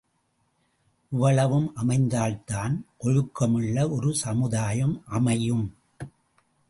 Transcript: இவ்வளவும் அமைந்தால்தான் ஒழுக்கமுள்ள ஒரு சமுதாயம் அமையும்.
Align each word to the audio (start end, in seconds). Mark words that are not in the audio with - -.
இவ்வளவும் 1.11 1.67
அமைந்தால்தான் 1.75 2.75
ஒழுக்கமுள்ள 3.01 3.89
ஒரு 3.91 4.15
சமுதாயம் 4.15 5.03
அமையும். 5.05 5.75